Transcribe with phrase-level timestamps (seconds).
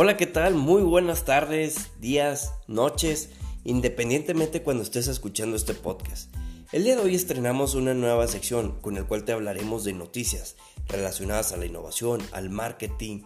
[0.00, 0.54] Hola, ¿qué tal?
[0.54, 3.30] Muy buenas tardes, días, noches,
[3.64, 6.32] independientemente cuando estés escuchando este podcast.
[6.70, 10.54] El día de hoy estrenamos una nueva sección con el cual te hablaremos de noticias
[10.86, 13.22] relacionadas a la innovación, al marketing,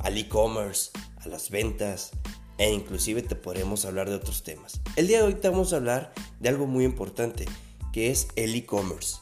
[0.00, 2.10] al e-commerce, a las ventas
[2.58, 4.82] e inclusive te podremos hablar de otros temas.
[4.96, 7.46] El día de hoy te vamos a hablar de algo muy importante
[7.90, 9.16] que es el e-commerce.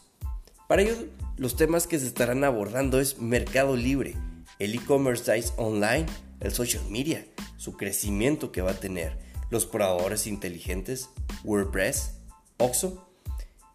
[0.66, 0.96] Para ello,
[1.36, 4.16] los temas que se estarán abordando es Mercado Libre,
[4.60, 6.06] el e-commerce online,
[6.38, 9.18] el social media, su crecimiento que va a tener,
[9.50, 11.08] los probadores inteligentes,
[11.42, 12.12] WordPress,
[12.58, 13.10] Oxo,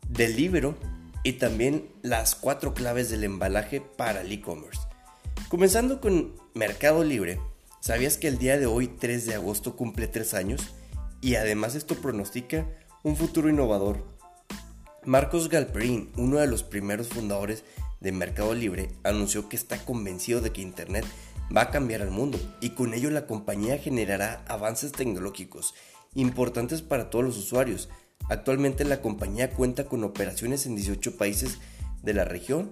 [0.08, 0.76] Delivero
[1.24, 4.80] y también las cuatro claves del embalaje para el e-commerce.
[5.50, 7.40] Comenzando con Mercado Libre,
[7.80, 10.62] ¿sabías que el día de hoy, 3 de agosto, cumple 3 años?
[11.20, 12.70] Y además esto pronostica
[13.04, 14.06] un futuro innovador.
[15.04, 17.64] Marcos Galperín, uno de los primeros fundadores
[18.05, 21.04] de Mercado Libre, anunció que está convencido de que Internet
[21.55, 25.74] va a cambiar al mundo y con ello la compañía generará avances tecnológicos
[26.13, 27.90] importantes para todos los usuarios.
[28.30, 31.57] Actualmente la compañía cuenta con operaciones en 18 países
[32.04, 32.71] de la región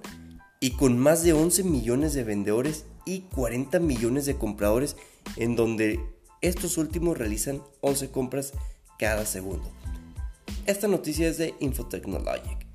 [0.59, 4.97] y con más de 11 millones de vendedores y 40 millones de compradores
[5.35, 5.99] en donde
[6.41, 8.53] estos últimos realizan 11 compras
[8.99, 9.71] cada segundo.
[10.67, 12.72] Esta noticia es de Infotechnologic.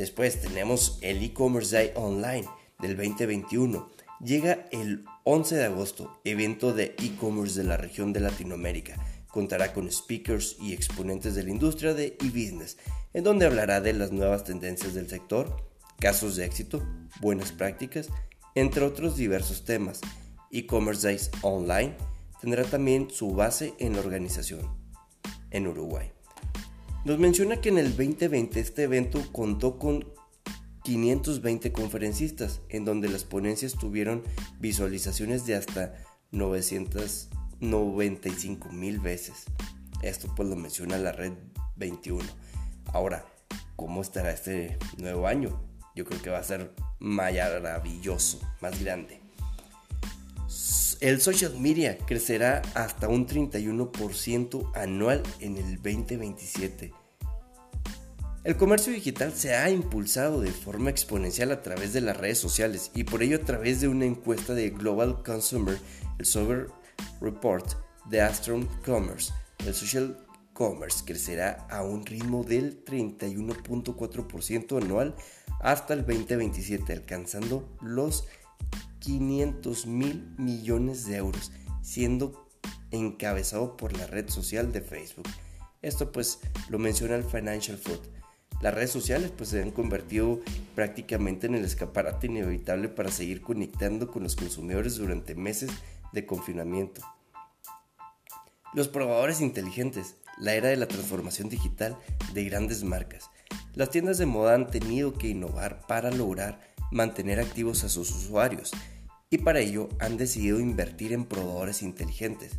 [0.00, 2.48] Después tenemos el e-commerce day online
[2.78, 3.90] del 2021
[4.24, 8.96] Llega el 11 de agosto, evento de e-commerce de la región de Latinoamérica.
[9.28, 12.78] Contará con speakers y exponentes de la industria de e-business,
[13.12, 16.82] en donde hablará de las nuevas tendencias del sector, casos de éxito,
[17.20, 18.08] buenas prácticas,
[18.54, 20.00] entre otros diversos temas.
[20.50, 21.94] E-Commerce Days Online
[22.40, 24.66] tendrá también su base en la organización,
[25.50, 26.10] en Uruguay.
[27.04, 30.12] Nos menciona que en el 2020 este evento contó con
[30.84, 34.22] 520 conferencistas, en donde las ponencias tuvieron
[34.58, 35.94] visualizaciones de hasta
[36.30, 39.44] 995 mil veces.
[40.02, 41.32] Esto pues lo menciona la red
[41.76, 42.22] 21.
[42.92, 43.24] Ahora,
[43.76, 45.58] ¿cómo estará este nuevo año?
[45.96, 49.22] Yo creo que va a ser maravilloso, más grande.
[51.00, 56.92] El social media crecerá hasta un 31% anual en el 2027
[58.42, 62.90] el comercio digital se ha impulsado de forma exponencial a través de las redes sociales
[62.94, 65.78] y por ello a través de una encuesta de Global Consumer,
[66.18, 66.68] el Sober
[67.20, 67.74] Report
[68.06, 69.30] de Astron Commerce.
[69.66, 75.14] El social commerce crecerá a un ritmo del 31.4% anual
[75.60, 78.26] hasta el 2027, alcanzando los
[79.00, 82.48] 500 mil millones de euros, siendo
[82.90, 85.28] encabezado por la red social de Facebook.
[85.82, 88.00] Esto pues lo menciona el Financial Food.
[88.60, 90.40] Las redes sociales pues se han convertido
[90.74, 95.70] prácticamente en el escaparate inevitable para seguir conectando con los consumidores durante meses
[96.12, 97.00] de confinamiento.
[98.74, 101.98] Los probadores inteligentes, la era de la transformación digital
[102.34, 103.30] de grandes marcas.
[103.74, 106.60] Las tiendas de moda han tenido que innovar para lograr
[106.90, 108.72] mantener activos a sus usuarios
[109.30, 112.52] y para ello han decidido invertir en probadores inteligentes.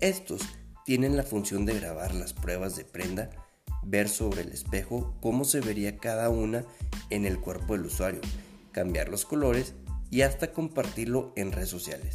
[0.00, 0.42] Estos
[0.84, 3.30] tienen la función de grabar las pruebas de prenda,
[3.82, 6.64] ver sobre el espejo cómo se vería cada una
[7.10, 8.20] en el cuerpo del usuario,
[8.72, 9.74] cambiar los colores
[10.10, 12.12] y hasta compartirlo en redes sociales.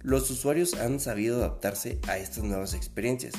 [0.00, 3.34] Los usuarios han sabido adaptarse a estas nuevas experiencias.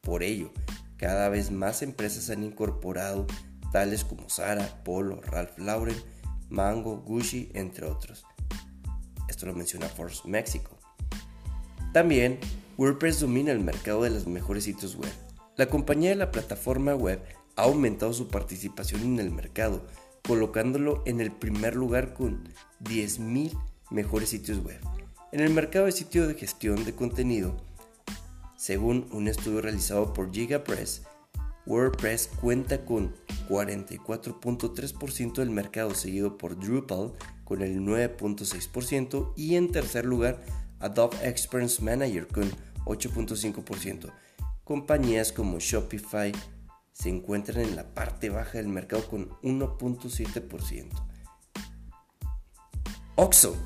[0.00, 0.52] Por ello,
[0.96, 3.26] cada vez más empresas han incorporado
[3.72, 5.96] tales como Zara, Polo, Ralph Lauren,
[6.48, 8.24] Mango, Gucci, entre otros.
[9.28, 10.78] Esto lo menciona Force México.
[11.92, 12.38] También,
[12.76, 15.12] WordPress domina el mercado de los mejores sitios web
[15.58, 17.20] la compañía de la plataforma web
[17.56, 19.84] ha aumentado su participación en el mercado,
[20.24, 22.44] colocándolo en el primer lugar con
[22.84, 23.60] 10.000
[23.90, 24.78] mejores sitios web.
[25.32, 27.56] En el mercado de sitio de gestión de contenido,
[28.56, 31.02] según un estudio realizado por GigaPress,
[31.68, 33.14] WordPress cuenta con
[33.48, 37.12] 44.3% del mercado, seguido por Drupal
[37.44, 40.42] con el 9.6% y en tercer lugar
[40.80, 42.50] Adobe Experience Manager con
[42.86, 44.10] 8.5%.
[44.64, 46.32] Compañías como Shopify
[46.92, 50.88] se encuentran en la parte baja del mercado con 1.7%.
[53.14, 53.56] Oxo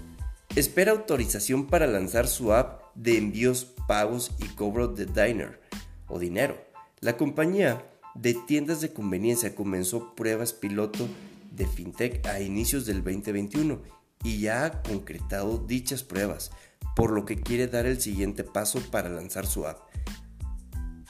[0.56, 5.60] espera autorización para lanzar su app de envíos, pagos y cobro de diner
[6.08, 6.56] o dinero.
[7.00, 11.08] La compañía de tiendas de conveniencia comenzó pruebas piloto
[11.50, 13.80] de fintech a inicios del 2021
[14.24, 16.50] y ya ha concretado dichas pruebas,
[16.94, 19.80] por lo que quiere dar el siguiente paso para lanzar su app.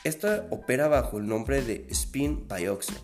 [0.04, 2.94] Esta opera bajo el nombre de Spin by Oxo.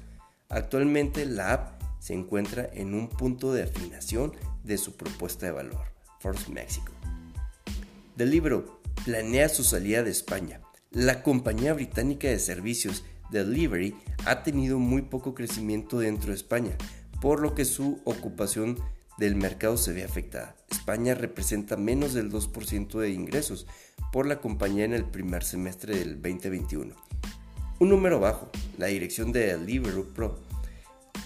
[0.49, 4.33] Actualmente la app se encuentra en un punto de afinación
[4.65, 5.93] de su propuesta de valor.
[6.21, 6.93] Force Mexico.
[8.17, 10.61] Deliveroo planea su salida de España.
[10.91, 13.95] La compañía británica de servicios Delivery
[14.25, 16.77] ha tenido muy poco crecimiento dentro de España,
[17.21, 18.79] por lo que su ocupación
[19.19, 20.57] del mercado se ve afectada.
[20.71, 23.67] España representa menos del 2% de ingresos
[24.13, 26.95] por la compañía en el primer semestre del 2021.
[27.81, 30.39] Un número bajo, la dirección de Deliveroo Pro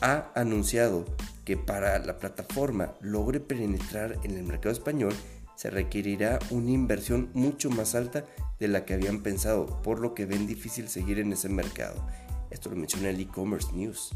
[0.00, 1.04] ha anunciado
[1.44, 5.14] que para la plataforma logre penetrar en el mercado español
[5.62, 8.24] se requerirá una inversión mucho más alta
[8.58, 12.04] de la que habían pensado, por lo que ven difícil seguir en ese mercado.
[12.50, 14.10] Esto lo menciona el e-commerce news.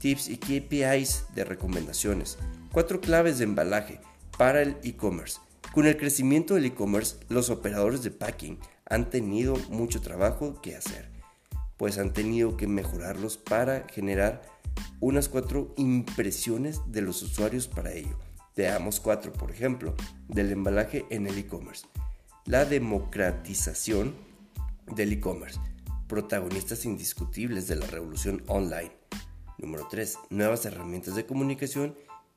[0.00, 2.36] Tips y KPIs de recomendaciones.
[2.72, 4.00] Cuatro claves de embalaje
[4.36, 5.38] para el e-commerce.
[5.72, 11.12] Con el crecimiento del e-commerce, los operadores de packing han tenido mucho trabajo que hacer,
[11.76, 14.42] pues han tenido que mejorarlos para generar
[14.98, 18.18] unas cuatro impresiones de los usuarios para ello.
[18.56, 19.94] Veamos cuatro, por ejemplo,
[20.28, 21.86] del embalaje en el e-commerce.
[22.46, 24.14] La democratización
[24.94, 25.60] del e-commerce.
[26.08, 28.92] Protagonistas indiscutibles de la revolución online.
[29.58, 30.18] Número 3.
[30.30, 31.96] Nuevas herramientas de comunicación.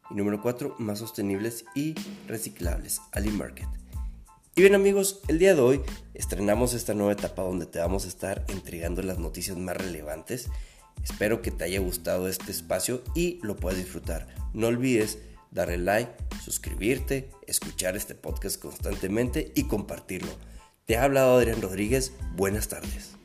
[0.10, 0.76] Y número 4.
[0.80, 1.96] Más sostenibles y
[2.28, 3.02] reciclables.
[3.12, 3.68] Ali Market.
[4.56, 5.82] Y bien amigos, el día de hoy
[6.14, 10.50] estrenamos esta nueva etapa donde te vamos a estar entregando las noticias más relevantes
[11.02, 14.28] Espero que te haya gustado este espacio y lo puedas disfrutar.
[14.54, 15.18] No olvides
[15.54, 16.12] darle like,
[16.44, 20.32] suscribirte, escuchar este podcast constantemente y compartirlo.
[20.86, 22.14] Te ha hablado Adrián Rodríguez.
[22.36, 23.16] Buenas tardes.